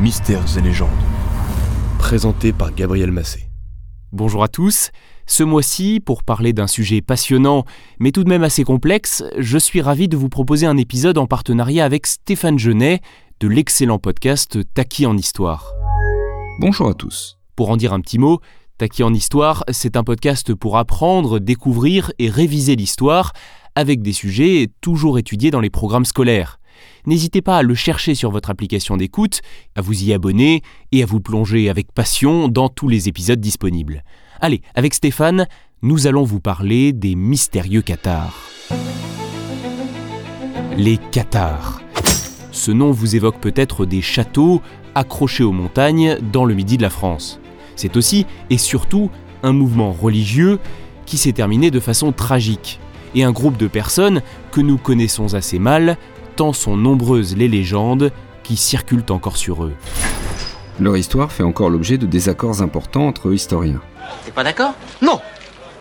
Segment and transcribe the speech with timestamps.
[0.00, 0.90] Mystères et légendes.
[1.98, 3.48] Présenté par Gabriel Massé.
[4.12, 4.90] Bonjour à tous.
[5.26, 7.64] Ce mois-ci, pour parler d'un sujet passionnant,
[7.98, 11.26] mais tout de même assez complexe, je suis ravi de vous proposer un épisode en
[11.26, 13.00] partenariat avec Stéphane Genet
[13.40, 15.72] de l'excellent podcast Taki en Histoire.
[16.60, 17.36] Bonjour à tous.
[17.56, 18.40] Pour en dire un petit mot,
[18.78, 23.32] Taki en Histoire, c'est un podcast pour apprendre, découvrir et réviser l'histoire
[23.74, 26.57] avec des sujets toujours étudiés dans les programmes scolaires.
[27.08, 29.40] N'hésitez pas à le chercher sur votre application d'écoute,
[29.74, 30.60] à vous y abonner
[30.92, 34.04] et à vous plonger avec passion dans tous les épisodes disponibles.
[34.42, 35.46] Allez, avec Stéphane,
[35.80, 38.50] nous allons vous parler des mystérieux cathares.
[40.76, 41.80] Les cathares.
[42.52, 44.60] Ce nom vous évoque peut-être des châteaux
[44.94, 47.40] accrochés aux montagnes dans le midi de la France.
[47.74, 49.10] C'est aussi et surtout
[49.42, 50.58] un mouvement religieux
[51.06, 52.80] qui s'est terminé de façon tragique,
[53.14, 55.96] et un groupe de personnes que nous connaissons assez mal,
[56.38, 58.12] tant sont nombreuses les légendes
[58.44, 59.72] qui circulent encore sur eux.
[60.78, 63.80] Leur histoire fait encore l'objet de désaccords importants entre historiens.
[64.24, 64.74] T'es pas d'accord?
[65.02, 65.18] Non,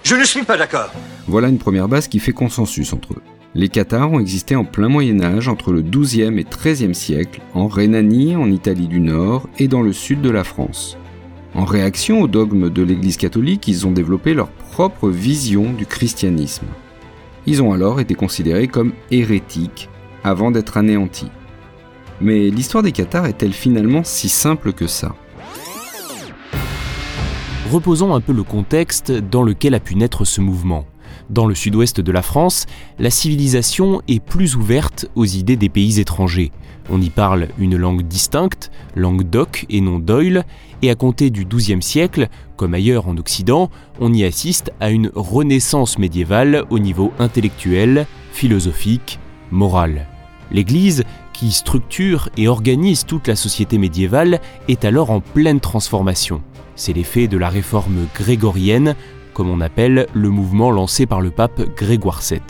[0.02, 0.90] je ne suis pas d'accord.
[1.28, 3.22] Voilà une première base qui fait consensus entre eux.
[3.54, 7.68] Les Cathares ont existé en plein Moyen Âge entre le XIIe et XIIIe siècle, en
[7.68, 10.98] Rhénanie, en Italie du Nord et dans le sud de la France.
[11.54, 16.66] En réaction au dogme de l'Église catholique, ils ont développé leur propre vision du christianisme.
[17.46, 19.90] Ils ont alors été considérés comme hérétiques
[20.28, 21.32] avant d'être anéantis.
[22.22, 25.16] Mais l'histoire des Cathares est-elle finalement si simple que ça?
[27.72, 30.86] Reposons un peu le contexte dans lequel a pu naître ce mouvement.
[31.30, 32.66] Dans le sud-ouest de la France,
[32.98, 36.52] la civilisation est plus ouverte aux idées des pays étrangers.
[36.90, 40.46] On y parle une langue distincte, langue d'oc et non d'oil,
[40.82, 43.70] et à compter du XIIe siècle, comme ailleurs en Occident,
[44.00, 49.20] on y assiste à une renaissance médiévale au niveau intellectuel, philosophique,
[49.52, 50.08] moral.
[50.52, 51.04] L'Église,
[51.34, 56.42] qui structure et organise toute la société médiévale, est alors en pleine transformation.
[56.76, 58.96] C'est l'effet de la réforme grégorienne,
[59.34, 62.42] comme on appelle le mouvement lancé par le pape Grégoire VII.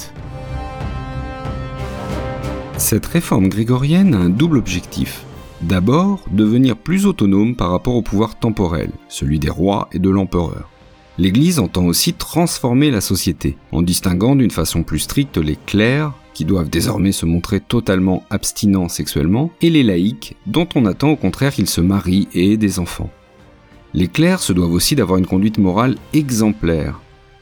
[2.77, 5.25] Cette réforme grégorienne a un double objectif.
[5.61, 10.69] D'abord, devenir plus autonome par rapport au pouvoir temporel, celui des rois et de l'empereur.
[11.19, 16.45] L'Église entend aussi transformer la société, en distinguant d'une façon plus stricte les clercs, qui
[16.45, 21.53] doivent désormais se montrer totalement abstinents sexuellement, et les laïcs, dont on attend au contraire
[21.53, 23.09] qu'ils se marient et aient des enfants.
[23.95, 26.99] Les clercs se doivent aussi d'avoir une conduite morale exemplaire.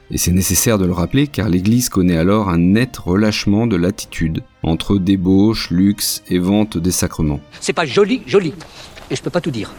[0.09, 4.43] Et c'est nécessaire de le rappeler car l'Église connaît alors un net relâchement de l'attitude
[4.63, 7.41] entre débauche, luxe et vente des sacrements.
[7.59, 8.53] C'est pas joli, joli.
[9.11, 9.73] Et je peux pas tout dire.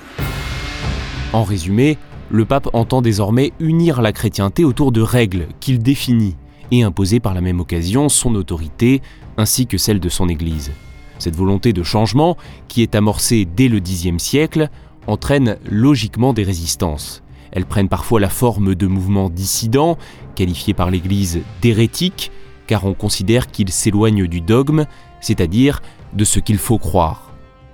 [1.33, 1.97] En résumé,
[2.31, 6.37] le pape entend désormais unir la chrétienté autour de règles qu'il définit
[6.71, 9.01] et imposer par la même occasion son autorité
[9.37, 10.73] ainsi que celle de son Église.
[11.19, 12.37] Cette volonté de changement,
[12.69, 14.69] qui est amorcée dès le Xe siècle,
[15.07, 17.23] entraîne logiquement des résistances.
[17.53, 19.97] Elles prennent parfois la forme de mouvements dissidents,
[20.35, 22.33] qualifiés par l'Église d'hérétiques,
[22.67, 24.85] car on considère qu'ils s'éloignent du dogme,
[25.21, 25.81] c'est-à-dire
[26.13, 27.26] de ce qu'il faut croire.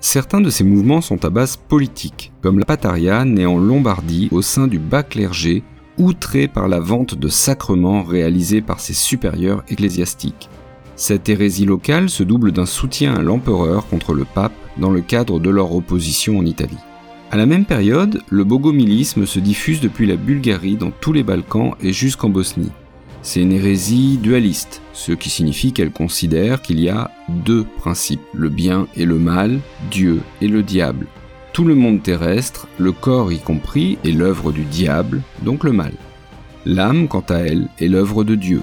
[0.05, 4.43] Certains de ces mouvements sont à base politique, comme la Pataria née en Lombardie au
[4.43, 5.63] sein du bas clergé,
[5.97, 10.51] outré par la vente de sacrements réalisés par ses supérieurs ecclésiastiques.
[10.97, 15.39] Cette hérésie locale se double d'un soutien à l'empereur contre le pape dans le cadre
[15.39, 16.83] de leur opposition en Italie.
[17.31, 21.77] À la même période, le bogomilisme se diffuse depuis la Bulgarie dans tous les Balkans
[21.81, 22.73] et jusqu'en Bosnie.
[23.22, 28.49] C'est une hérésie dualiste, ce qui signifie qu'elle considère qu'il y a deux principes, le
[28.49, 29.60] bien et le mal,
[29.91, 31.06] Dieu et le diable.
[31.53, 35.93] Tout le monde terrestre, le corps y compris, est l'œuvre du diable, donc le mal.
[36.66, 38.62] L'âme, quant à elle, est l'œuvre de Dieu.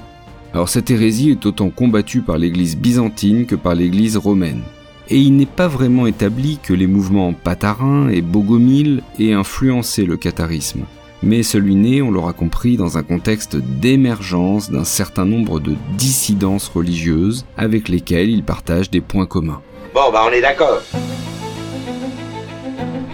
[0.54, 4.62] Alors cette hérésie est autant combattue par l'Église byzantine que par l'Église romaine
[5.10, 10.18] et il n'est pas vraiment établi que les mouvements patarins et bogomiles aient influencé le
[10.18, 10.86] catharisme.
[11.22, 16.70] Mais celui né, on l'aura compris, dans un contexte d'émergence d'un certain nombre de dissidences
[16.70, 19.62] religieuses avec lesquelles il partage des points communs.
[19.94, 20.82] Bon, bah on est d'accord.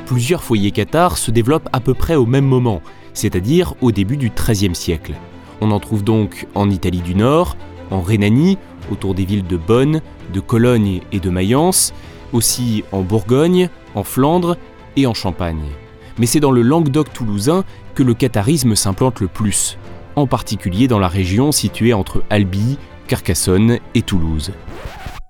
[0.06, 2.82] Plusieurs foyers cathares se développent à peu près au même moment,
[3.14, 5.14] c'est-à-dire au début du XIIIe siècle.
[5.62, 7.58] On en trouve donc en Italie du Nord,
[7.90, 8.60] en Rhénanie,
[8.92, 10.02] autour des villes de Bonn,
[10.32, 11.92] de Cologne et de Mayence,
[12.34, 14.58] aussi en Bourgogne, en Flandre
[14.96, 15.64] et en Champagne.
[16.18, 17.64] Mais c'est dans le Languedoc toulousain
[17.94, 19.78] que le catharisme s'implante le plus,
[20.16, 22.78] en particulier dans la région située entre Albi,
[23.08, 24.52] Carcassonne et Toulouse.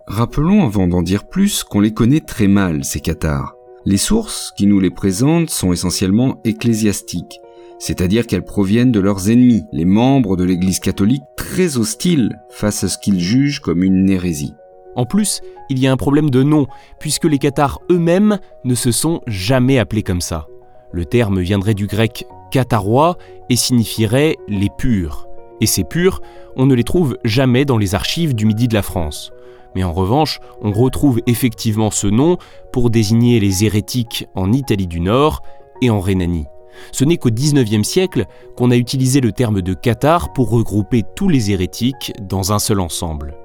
[0.08, 3.56] Rappelons avant d'en dire plus qu'on les connaît très mal, ces cathares.
[3.86, 7.40] Les sources qui nous les présentent sont essentiellement ecclésiastiques,
[7.80, 12.88] c'est-à-dire qu'elles proviennent de leurs ennemis, les membres de l'Église catholique très hostiles face à
[12.88, 14.54] ce qu'ils jugent comme une hérésie.
[14.96, 16.68] En plus, il y a un problème de nom,
[17.00, 20.48] puisque les Cathares eux-mêmes ne se sont jamais appelés comme ça.
[20.96, 23.18] Le terme viendrait du grec catharois
[23.50, 25.28] et signifierait les purs.
[25.60, 26.22] Et ces purs,
[26.56, 29.34] on ne les trouve jamais dans les archives du midi de la France.
[29.76, 32.38] Mais en revanche, on retrouve effectivement ce nom
[32.72, 35.42] pour désigner les hérétiques en Italie du Nord
[35.82, 36.46] et en Rhénanie.
[36.94, 38.24] Ce n'est qu'au XIXe siècle
[38.56, 42.80] qu'on a utilisé le terme de cathare pour regrouper tous les hérétiques dans un seul
[42.80, 43.36] ensemble.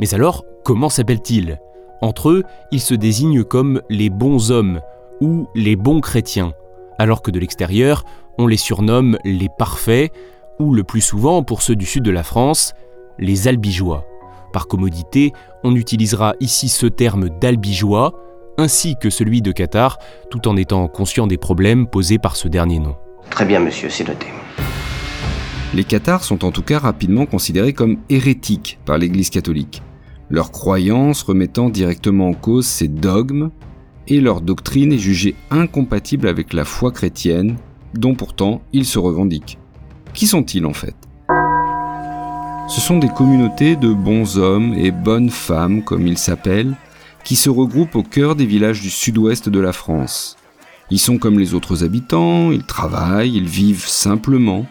[0.00, 1.60] Mais alors, comment s'appellent-ils?
[2.02, 2.42] Entre eux,
[2.72, 4.80] ils se désignent comme les bons hommes
[5.20, 6.54] ou les bons chrétiens,
[6.98, 8.04] alors que de l'extérieur,
[8.38, 10.12] on les surnomme les parfaits,
[10.58, 12.74] ou le plus souvent, pour ceux du sud de la France,
[13.18, 14.04] les albigeois.
[14.52, 15.32] Par commodité,
[15.64, 18.12] on utilisera ici ce terme d'albigeois,
[18.56, 19.98] ainsi que celui de Qatar,
[20.30, 22.96] tout en étant conscient des problèmes posés par ce dernier nom.
[23.30, 24.26] Très bien, monsieur, c'est noté.
[25.74, 29.82] Les cathares sont en tout cas rapidement considérés comme hérétiques par l'Église catholique,
[30.30, 33.50] leur croyance remettant directement en cause ces dogmes,
[34.08, 37.56] et leur doctrine est jugée incompatible avec la foi chrétienne,
[37.94, 39.58] dont pourtant ils se revendiquent.
[40.14, 40.96] Qui sont-ils en fait?
[42.68, 46.74] Ce sont des communautés de bons hommes et bonnes femmes, comme ils s'appellent,
[47.24, 50.36] qui se regroupent au cœur des villages du sud-ouest de la France.
[50.90, 54.66] Ils sont comme les autres habitants, ils travaillent, ils vivent simplement,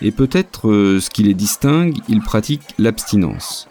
[0.00, 3.68] et peut-être euh, ce qui les distingue, ils pratiquent l'abstinence.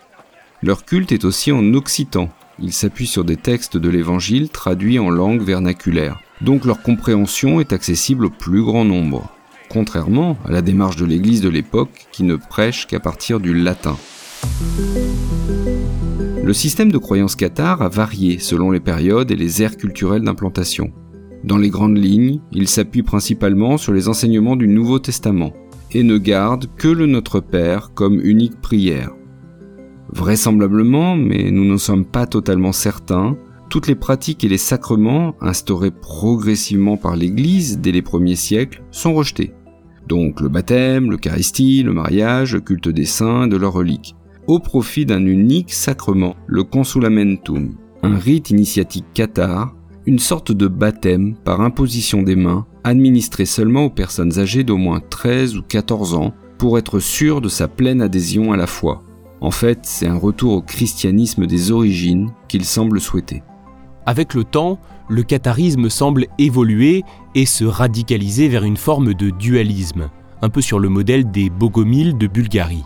[0.62, 5.09] Leur culte est aussi en occitan, ils s'appuient sur des textes de l'Évangile traduits en
[5.09, 9.30] langue vernaculaire, donc leur compréhension est accessible au plus grand nombre,
[9.69, 13.98] contrairement à la démarche de l'Église de l'époque qui ne prêche qu'à partir du latin.
[16.44, 20.94] Le système de croyance cathare a varié selon les périodes et les aires culturelles d'implantation.
[21.44, 25.54] Dans les grandes lignes, il s'appuie principalement sur les enseignements du Nouveau Testament
[25.92, 29.12] et ne garde que le Notre Père comme unique prière.
[30.12, 33.36] Vraisemblablement, mais nous n'en sommes pas totalement certains,
[33.69, 39.13] toutes les pratiques et les sacrements instaurés progressivement par l'Église dès les premiers siècles sont
[39.13, 39.54] rejetés.
[40.07, 44.15] Donc le baptême, l'Eucharistie, le mariage, le culte des saints et de leurs reliques,
[44.48, 49.75] au profit d'un unique sacrement, le consulamentum, un rite initiatique cathare,
[50.06, 55.01] une sorte de baptême par imposition des mains, administré seulement aux personnes âgées d'au moins
[55.01, 59.04] 13 ou 14 ans pour être sûr de sa pleine adhésion à la foi.
[59.39, 63.44] En fait, c'est un retour au christianisme des origines qu'il semble souhaiter.
[64.06, 64.80] Avec le temps,
[65.10, 67.04] le catharisme semble évoluer
[67.36, 70.10] et se radicaliser vers une forme de dualisme,
[70.42, 72.84] un peu sur le modèle des Bogomiles de Bulgarie.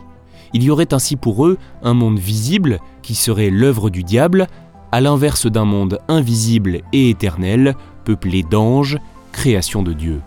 [0.53, 4.47] Il y aurait ainsi pour eux un monde visible qui serait l'œuvre du diable,
[4.91, 8.97] à l'inverse d'un monde invisible et éternel, peuplé d'anges,
[9.31, 10.21] création de Dieu.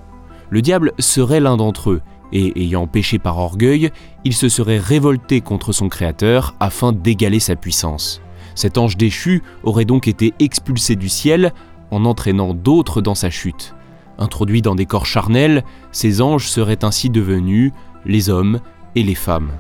[0.49, 2.01] Le diable serait l'un d'entre eux,
[2.35, 3.91] et ayant péché par orgueil,
[4.25, 8.21] il se serait révolté contre son Créateur afin d'égaler sa puissance.
[8.55, 11.53] Cet ange déchu aurait donc été expulsé du ciel
[11.91, 13.75] en entraînant d'autres dans sa chute.
[14.19, 17.73] Introduits dans des corps charnels, ces anges seraient ainsi devenus
[18.05, 18.61] les hommes
[18.95, 19.53] et les femmes.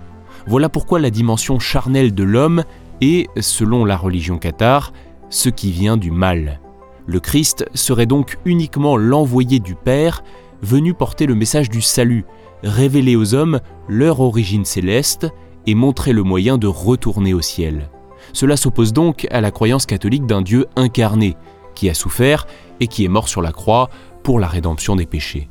[0.46, 2.64] Voilà pourquoi la dimension charnelle de l'homme
[3.00, 4.92] est, selon la religion cathare,
[5.30, 6.60] ce qui vient du mal.
[7.06, 10.22] Le Christ serait donc uniquement l'envoyé du Père,
[10.64, 12.24] venu porter le message du salut,
[12.62, 15.28] révéler aux hommes leur origine céleste
[15.66, 17.90] et montrer le moyen de retourner au ciel.
[18.32, 21.36] Cela s'oppose donc à la croyance catholique d'un Dieu incarné,
[21.74, 22.46] qui a souffert
[22.80, 23.90] et qui est mort sur la croix
[24.22, 25.48] pour la rédemption des péchés.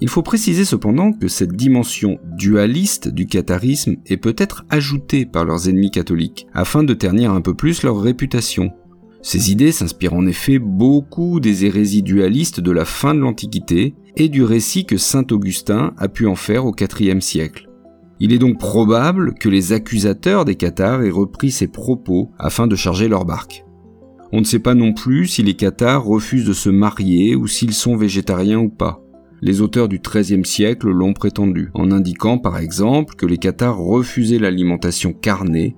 [0.00, 5.70] Il faut préciser cependant que cette dimension dualiste du catharisme est peut-être ajoutée par leurs
[5.70, 8.72] ennemis catholiques, afin de ternir un peu plus leur réputation.
[9.22, 14.28] Ces idées s'inspirent en effet beaucoup des hérésies dualistes de la fin de l'Antiquité et
[14.28, 17.68] du récit que saint Augustin a pu en faire au IVe siècle.
[18.18, 22.74] Il est donc probable que les accusateurs des cathares aient repris ces propos afin de
[22.74, 23.64] charger leur barque.
[24.32, 27.74] On ne sait pas non plus si les cathares refusent de se marier ou s'ils
[27.74, 29.02] sont végétariens ou pas.
[29.42, 34.38] Les auteurs du XIIIe siècle l'ont prétendu, en indiquant par exemple que les cathares refusaient
[34.38, 35.76] l'alimentation carnée,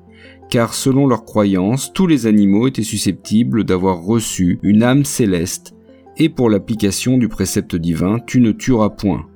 [0.48, 5.74] car selon leurs croyances, tous les animaux étaient susceptibles d'avoir reçu une âme céleste,
[6.18, 9.26] et pour l'application du précepte divin, tu ne tueras point.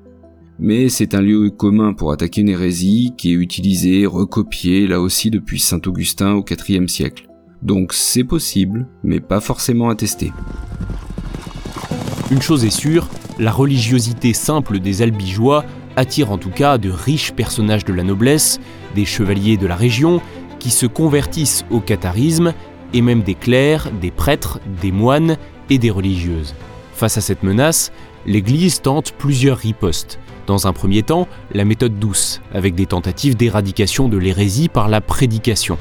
[0.58, 5.30] Mais c'est un lieu commun pour attaquer une hérésie qui est utilisée, recopiée là aussi
[5.30, 7.28] depuis saint Augustin au IVe siècle.
[7.62, 10.32] Donc c'est possible, mais pas forcément attesté.
[12.32, 13.08] Une chose est sûre,
[13.38, 18.58] la religiosité simple des albigeois attire en tout cas de riches personnages de la noblesse,
[18.94, 20.20] des chevaliers de la région,
[20.58, 22.54] qui se convertissent au catharisme,
[22.94, 25.36] et même des clercs, des prêtres, des moines
[25.70, 26.54] et des religieuses.
[27.02, 27.90] Face à cette menace,
[28.26, 30.21] l'Église tente plusieurs ripostes.
[30.47, 35.00] Dans un premier temps, la méthode douce, avec des tentatives d'éradication de l'hérésie par la
[35.00, 35.78] prédication.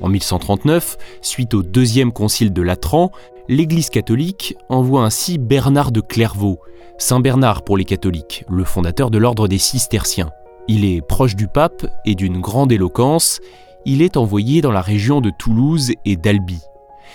[0.00, 3.10] En 1139, suite au deuxième concile de Latran,
[3.48, 6.60] l'Église catholique envoie ainsi Bernard de Clairvaux,
[6.98, 10.30] Saint Bernard pour les catholiques, le fondateur de l'ordre des cisterciens.
[10.68, 13.40] Il est proche du pape et d'une grande éloquence,
[13.84, 16.60] il est envoyé dans la région de Toulouse et d'Albi.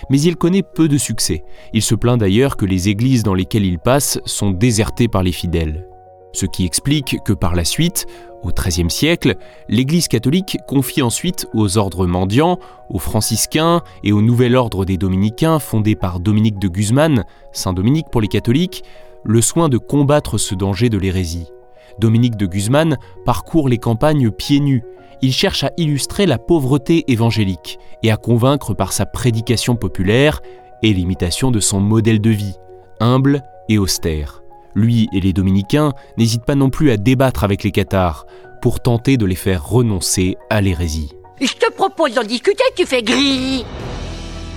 [0.10, 1.44] Mais il connaît peu de succès.
[1.74, 5.32] Il se plaint d'ailleurs que les églises dans lesquelles il passe sont désertées par les
[5.32, 5.88] fidèles.
[6.32, 8.06] Ce qui explique que par la suite,
[8.44, 9.36] au XIIIe siècle,
[9.68, 15.60] l'Église catholique confie ensuite aux ordres mendiants, aux franciscains et au nouvel ordre des dominicains
[15.60, 18.84] fondé par Dominique de Guzman, Saint Dominique pour les catholiques,
[19.26, 21.52] le soin de combattre ce danger de l'hérésie.
[22.00, 24.84] Dominique de Guzman parcourt les campagnes pieds nus.
[25.22, 30.42] Il cherche à illustrer la pauvreté évangélique et à convaincre par sa prédication populaire
[30.82, 32.56] et l'imitation de son modèle de vie,
[33.00, 34.42] humble et austère.
[34.76, 38.26] Lui et les dominicains n'hésitent pas non plus à débattre avec les cathares
[38.62, 41.12] pour tenter de les faire renoncer à l'hérésie.
[41.42, 43.66] Je te propose d'en discuter, tu fais gris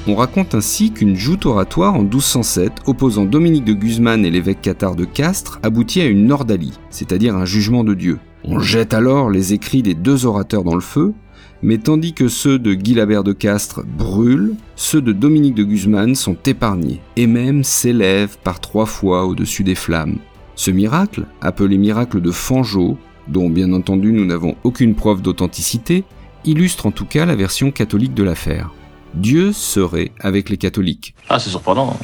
[0.09, 4.97] On raconte ainsi qu'une joute oratoire en 1207 opposant Dominique de Guzman et l'évêque cathare
[4.97, 8.18] de Castres aboutit à une ordalie, c'est-à-dire un jugement de Dieu.
[8.42, 11.14] On jette alors les écrits des deux orateurs dans le feu,
[11.62, 16.37] mais tandis que ceux de Guilabert de Castres brûlent, ceux de Dominique de Guzman sont
[16.47, 20.16] épargnés, et même s'élèvent par trois fois au-dessus des flammes.
[20.56, 26.02] Ce miracle, appelé miracle de Fangeau, dont bien entendu nous n'avons aucune preuve d'authenticité,
[26.44, 28.73] illustre en tout cas la version catholique de l'affaire.
[29.14, 31.14] Dieu serait avec les catholiques.
[31.28, 31.97] Ah, c'est surprenant.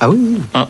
[0.00, 0.68] Ah oui, Ah.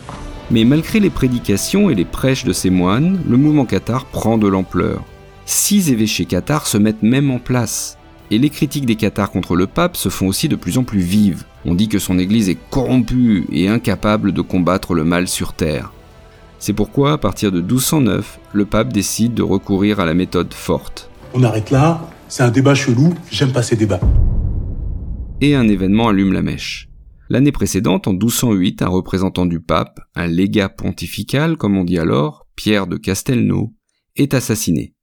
[0.50, 4.46] Mais malgré les prédications et les prêches de ces moines, le mouvement cathare prend de
[4.46, 5.02] l'ampleur.
[5.44, 7.98] Six évêchés cathares se mettent même en place.
[8.30, 11.00] Et les critiques des cathares contre le pape se font aussi de plus en plus
[11.00, 11.44] vives.
[11.64, 15.92] On dit que son église est corrompue et incapable de combattre le mal sur terre.
[16.58, 21.10] C'est pourquoi, à partir de 1209, le pape décide de recourir à la méthode forte.
[21.34, 24.00] On arrête là, c'est un débat chelou, j'aime pas ces débats.
[25.42, 26.88] Et un événement allume la mèche.
[27.28, 32.46] L'année précédente, en 1208, un représentant du pape, un légat pontifical comme on dit alors,
[32.56, 33.74] Pierre de Castelnau,
[34.16, 34.94] est assassiné.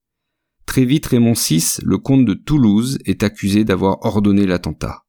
[0.66, 5.04] Très vite, Raymond VI, le comte de Toulouse, est accusé d'avoir ordonné l'attentat.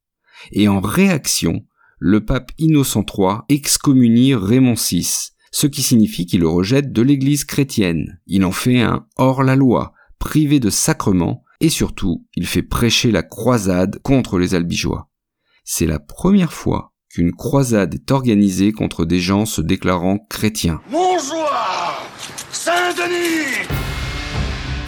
[0.52, 1.64] Et en réaction,
[1.98, 7.44] le pape Innocent III excommunie Raymond VI, ce qui signifie qu'il le rejette de l'église
[7.44, 8.20] chrétienne.
[8.26, 14.00] Il en fait un hors-la-loi, privé de sacrement, et surtout, il fait prêcher la croisade
[14.02, 15.08] contre les albigeois.
[15.66, 20.82] C'est la première fois qu'une croisade est organisée contre des gens se déclarant chrétiens.
[20.92, 21.50] Bonjour
[22.52, 23.66] Saint-Denis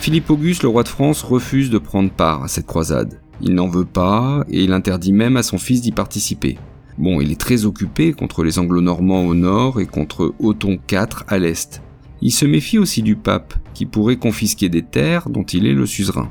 [0.02, 3.23] Philippe Auguste, le roi de France, refuse de prendre part à cette croisade.
[3.40, 6.59] Il n'en veut pas et il interdit même à son fils d'y participer.
[6.99, 11.38] Bon, il est très occupé contre les anglo-normands au nord et contre Othon IV à
[11.38, 11.80] l'est.
[12.21, 15.87] Il se méfie aussi du pape, qui pourrait confisquer des terres dont il est le
[15.87, 16.30] suzerain.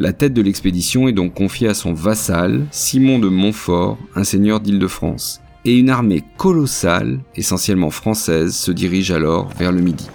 [0.00, 4.60] La tête de l'expédition est donc confiée à son vassal, Simon de Montfort, un seigneur
[4.60, 5.40] d'Île-de-France.
[5.64, 10.06] Et une armée colossale, essentiellement française, se dirige alors vers le midi.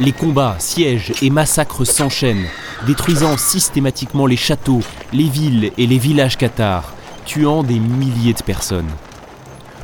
[0.00, 2.46] Les combats, sièges et massacres s'enchaînent,
[2.86, 8.86] détruisant systématiquement les châteaux, les villes et les villages cathares, tuant des milliers de personnes.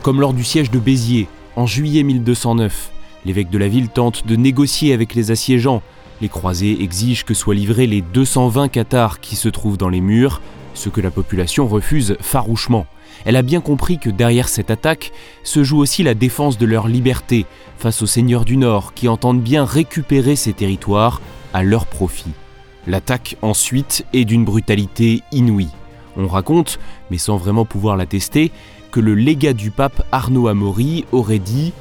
[0.02, 2.92] Comme lors du siège de Béziers, en juillet 1209,
[3.26, 5.82] l'évêque de la ville tente de négocier avec les assiégeants.
[6.22, 10.40] Les croisés exigent que soient livrés les 220 cathares qui se trouvent dans les murs,
[10.72, 12.86] ce que la population refuse farouchement.
[13.24, 15.10] Elle a bien compris que derrière cette attaque
[15.42, 17.44] se joue aussi la défense de leur liberté
[17.76, 21.20] face aux seigneurs du Nord qui entendent bien récupérer ces territoires
[21.52, 22.30] à leur profit.
[22.86, 25.70] L'attaque ensuite est d'une brutalité inouïe.
[26.16, 26.78] On raconte,
[27.10, 28.52] mais sans vraiment pouvoir l'attester,
[28.92, 31.72] que le légat du pape Arnaud Amaury aurait dit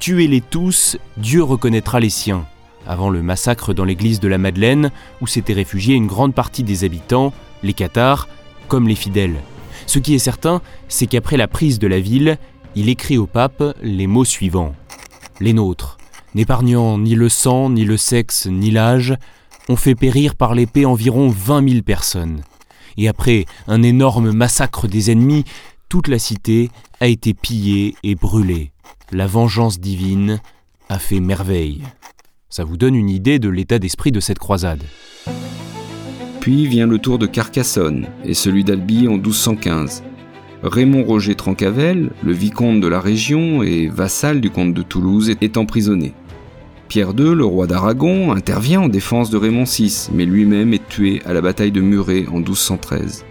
[0.00, 2.44] Tuez-les tous, Dieu reconnaîtra les siens
[2.86, 6.84] avant le massacre dans l'église de la Madeleine, où s'étaient réfugiés une grande partie des
[6.84, 8.28] habitants, les cathares,
[8.68, 9.40] comme les fidèles.
[9.86, 12.38] Ce qui est certain, c'est qu'après la prise de la ville,
[12.74, 14.74] il écrit au pape les mots suivants.
[15.40, 15.98] Les nôtres,
[16.34, 19.14] n'épargnant ni le sang, ni le sexe, ni l'âge,
[19.68, 22.42] ont fait périr par l'épée environ 20 000 personnes.
[22.96, 25.44] Et après un énorme massacre des ennemis,
[25.88, 28.72] toute la cité a été pillée et brûlée.
[29.12, 30.40] La vengeance divine
[30.88, 31.82] a fait merveille.
[32.56, 34.84] Ça vous donne une idée de l'état d'esprit de cette croisade.
[36.38, 40.04] Puis vient le tour de Carcassonne et celui d'Albi en 1215.
[40.62, 45.56] Raymond Roger Trancavel, le vicomte de la région et vassal du comte de Toulouse, est
[45.56, 46.14] emprisonné.
[46.86, 51.22] Pierre II, le roi d'Aragon, intervient en défense de Raymond VI, mais lui-même est tué
[51.26, 53.24] à la bataille de Muret en 1213.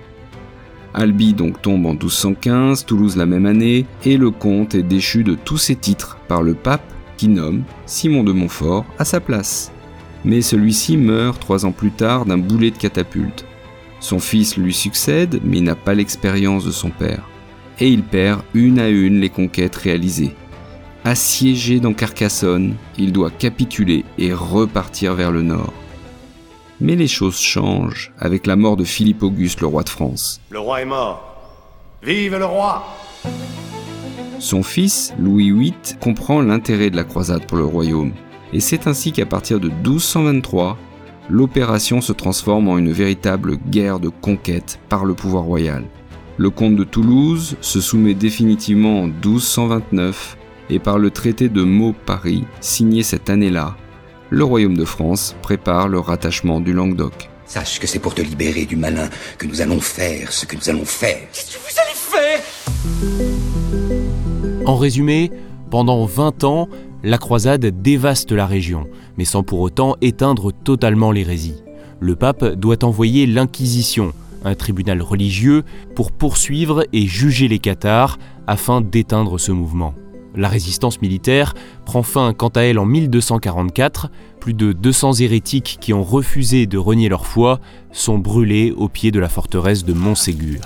[0.93, 5.35] Albi donc tombe en 1215, Toulouse la même année, et le comte est déchu de
[5.35, 6.83] tous ses titres par le pape
[7.27, 9.71] nomme Simon de Montfort à sa place.
[10.25, 13.45] Mais celui-ci meurt trois ans plus tard d'un boulet de catapulte.
[13.99, 17.27] Son fils lui succède, mais n'a pas l'expérience de son père.
[17.79, 20.35] Et il perd une à une les conquêtes réalisées.
[21.05, 25.73] Assiégé dans Carcassonne, il doit capituler et repartir vers le nord.
[26.79, 30.41] Mais les choses changent avec la mort de Philippe Auguste, le roi de France.
[30.49, 31.29] Le roi est mort.
[32.01, 32.83] Vive le roi
[34.39, 38.13] Son fils, Louis VIII, comprend l'intérêt de la croisade pour le royaume.
[38.51, 40.77] Et c'est ainsi qu'à partir de 1223,
[41.29, 45.83] l'opération se transforme en une véritable guerre de conquête par le pouvoir royal.
[46.37, 50.37] Le comte de Toulouse se soumet définitivement en 1229
[50.69, 53.75] et par le traité de Meaux-Paris, signé cette année-là,
[54.29, 57.29] le royaume de France prépare le rattachement du Languedoc.
[57.45, 60.69] Sache que c'est pour te libérer du malin que nous allons faire ce que nous
[60.69, 61.19] allons faire.
[61.31, 62.41] Qu'est-ce que vous allez
[63.69, 63.82] faire?
[64.65, 65.29] En résumé,
[65.69, 66.69] pendant 20 ans,
[67.03, 71.61] la croisade dévaste la région, mais sans pour autant éteindre totalement l'hérésie.
[71.99, 74.13] Le pape doit envoyer l'Inquisition,
[74.45, 75.63] un tribunal religieux,
[75.95, 79.95] pour poursuivre et juger les cathares afin d'éteindre ce mouvement.
[80.35, 81.53] La résistance militaire
[81.85, 84.09] prend fin quant à elle en 1244.
[84.39, 87.59] Plus de 200 hérétiques qui ont refusé de renier leur foi
[87.91, 90.61] sont brûlés au pied de la forteresse de Montségur.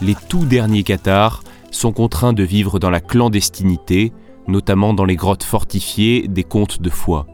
[0.00, 1.42] Les tout derniers cathares
[1.72, 4.12] sont contraints de vivre dans la clandestinité,
[4.46, 7.26] notamment dans les grottes fortifiées des comtes de Foix.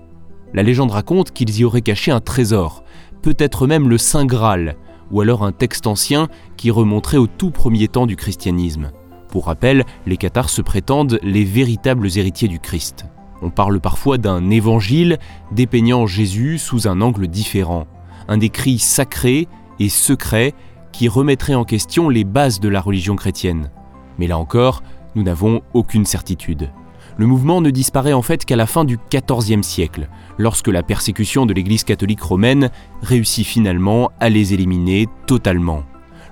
[0.55, 2.83] La légende raconte qu'ils y auraient caché un trésor,
[3.21, 4.77] peut-être même le Saint Graal,
[5.11, 8.91] ou alors un texte ancien qui remonterait au tout premier temps du christianisme.
[9.29, 13.05] Pour rappel, les cathares se prétendent les véritables héritiers du Christ.
[13.43, 15.19] On parle parfois d'un évangile
[15.53, 17.87] dépeignant Jésus sous un angle différent,
[18.27, 20.55] un écrit sacré et secret
[20.93, 23.71] qui remettrait en question les bases de la religion chrétienne.
[24.19, 24.83] Mais là encore,
[25.15, 26.71] nous n'avons aucune certitude.
[27.17, 30.09] Le mouvement ne disparaît en fait qu'à la fin du XIVe siècle,
[30.39, 32.71] lorsque la persécution de l'Église catholique romaine
[33.03, 35.83] réussit finalement à les éliminer totalement.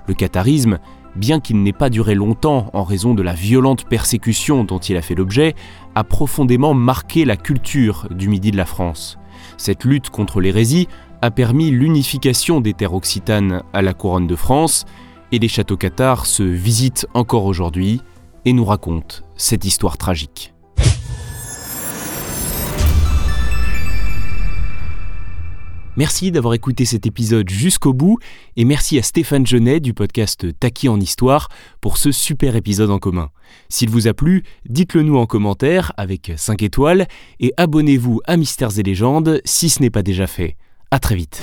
[0.07, 0.79] Le catharisme
[1.17, 5.01] bien qu'il n'ait pas duré longtemps en raison de la violente persécution dont il a
[5.01, 5.55] fait l'objet,
[5.95, 9.17] a profondément marqué la culture du midi de la France.
[9.57, 10.87] Cette lutte contre l'hérésie
[11.21, 14.85] a permis l'unification des terres occitanes à la couronne de France,
[15.31, 18.01] et les châteaux cathares se visitent encore aujourd'hui
[18.45, 20.53] et nous racontent cette histoire tragique.
[25.97, 28.19] Merci d'avoir écouté cet épisode jusqu'au bout
[28.55, 31.49] et merci à Stéphane Genet du podcast Taki en Histoire
[31.81, 33.31] pour ce super épisode en commun.
[33.67, 37.07] S'il vous a plu, dites-le nous en commentaire avec 5 étoiles
[37.39, 40.55] et abonnez-vous à Mystères et légendes si ce n'est pas déjà fait.
[40.91, 41.41] À très vite.